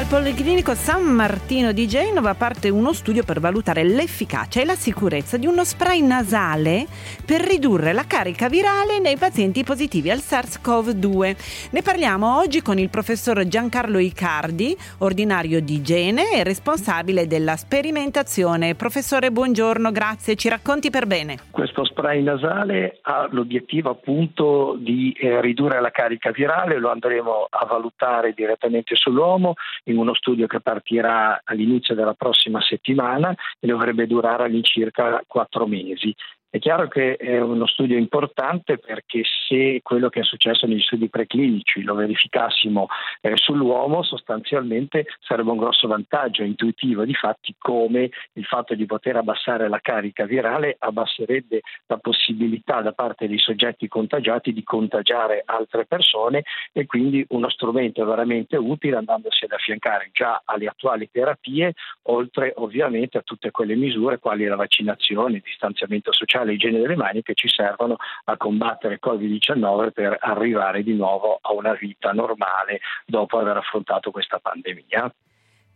[0.00, 5.36] Al Policlinico San Martino di Genova parte uno studio per valutare l'efficacia e la sicurezza
[5.36, 6.86] di uno spray nasale
[7.26, 11.68] per ridurre la carica virale nei pazienti positivi al SARS-CoV-2.
[11.72, 18.74] Ne parliamo oggi con il professor Giancarlo Icardi, ordinario di igiene e responsabile della sperimentazione.
[18.74, 20.34] Professore, buongiorno, grazie.
[20.34, 21.36] Ci racconti per bene.
[21.50, 27.66] Questo spray nasale ha l'obiettivo appunto di eh, ridurre la carica virale, lo andremo a
[27.66, 29.56] valutare direttamente sull'uomo
[29.90, 36.14] in uno studio che partirà all'inizio della prossima settimana e dovrebbe durare all'incirca quattro mesi.
[36.52, 41.08] È chiaro che è uno studio importante perché se quello che è successo negli studi
[41.08, 42.88] preclinici lo verificassimo
[43.20, 47.04] eh, sull'uomo, sostanzialmente sarebbe un grosso vantaggio intuitivo.
[47.04, 52.90] Di fatti come il fatto di poter abbassare la carica virale abbasserebbe la possibilità da
[52.94, 59.44] parte dei soggetti contagiati di contagiare altre persone e quindi uno strumento veramente utile andandosi
[59.44, 61.74] ad affiancare già alle attuali terapie,
[62.10, 66.96] oltre ovviamente a tutte quelle misure quali la vaccinazione, il distanziamento sociale e igiene delle
[66.96, 72.12] mani che ci servono a combattere il Covid-19 per arrivare di nuovo a una vita
[72.12, 75.12] normale dopo aver affrontato questa pandemia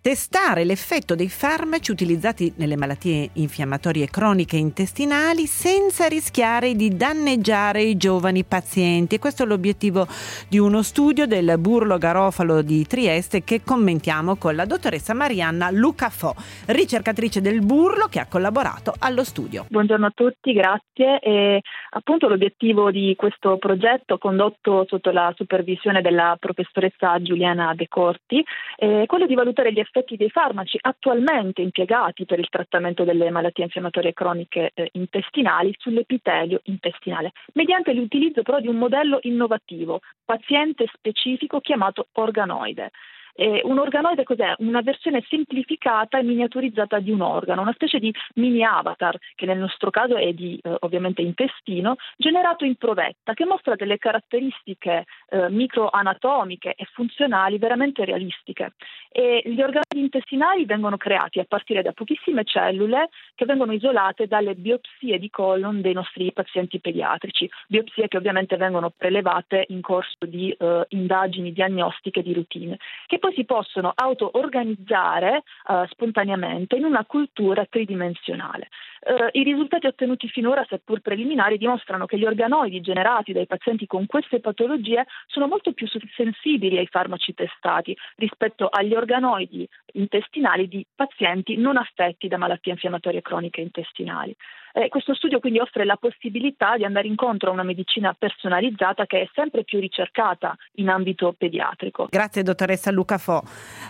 [0.05, 7.97] testare l'effetto dei farmaci utilizzati nelle malattie infiammatorie croniche intestinali senza rischiare di danneggiare i
[7.97, 9.19] giovani pazienti.
[9.19, 10.07] questo è l'obiettivo
[10.47, 16.35] di uno studio del Burlo Garofalo di Trieste che commentiamo con la dottoressa Marianna Lucafò,
[16.67, 19.65] ricercatrice del Burlo che ha collaborato allo studio.
[19.71, 21.19] Buongiorno a tutti, grazie.
[21.21, 28.45] E appunto l'obiettivo di questo progetto condotto sotto la supervisione della professoressa Giuliana De Corti
[28.77, 33.31] è quello di valutare gli effetti effetti dei farmaci attualmente impiegati per il trattamento delle
[33.31, 40.87] malattie infiammatorie croniche eh, intestinali sull'epitelio intestinale, mediante l'utilizzo però di un modello innovativo, paziente
[40.93, 42.91] specifico chiamato organoide.
[43.37, 44.55] Eh, un organoide cos'è?
[44.59, 49.59] Una versione semplificata e miniaturizzata di un organo, una specie di mini avatar, che nel
[49.59, 55.51] nostro caso è di eh, ovviamente intestino, generato in provetta, che mostra delle caratteristiche eh,
[55.51, 58.75] microanatomiche e funzionali veramente realistiche.
[59.11, 64.55] E gli organi intestinali vengono creati a partire da pochissime cellule che vengono isolate dalle
[64.55, 70.51] biopsie di colon dei nostri pazienti pediatrici, biopsie che ovviamente vengono prelevate in corso di
[70.51, 77.65] eh, indagini diagnostiche di routine, che poi si possono auto-organizzare uh, spontaneamente in una cultura
[77.65, 78.69] tridimensionale.
[79.01, 84.05] Uh, I risultati ottenuti finora, seppur preliminari, dimostrano che gli organoidi generati dai pazienti con
[84.05, 91.57] queste patologie sono molto più sensibili ai farmaci testati rispetto agli organoidi intestinali di pazienti
[91.57, 94.37] non affetti da malattie infiammatorie croniche intestinali.
[94.77, 99.21] Eh, questo studio quindi offre la possibilità di andare incontro a una medicina personalizzata che
[99.21, 102.09] è sempre più ricercata in ambito pediatrico.
[102.11, 103.43] Grazie dottoressa Luca Fo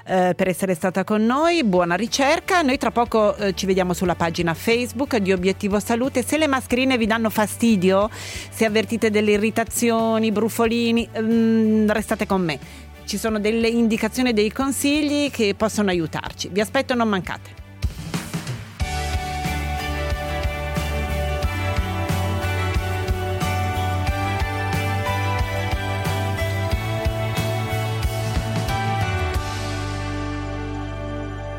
[0.07, 2.63] eh, per essere stata con noi, buona ricerca.
[2.63, 6.23] Noi tra poco eh, ci vediamo sulla pagina Facebook di Obiettivo Salute.
[6.23, 12.59] Se le mascherine vi danno fastidio, se avvertite delle irritazioni, brufolini, mm, restate con me.
[13.05, 16.49] Ci sono delle indicazioni e dei consigli che possono aiutarci.
[16.51, 17.64] Vi aspetto, non mancate.